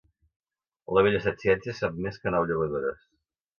[0.97, 3.07] La vella Setciències sap més que nou llevadores.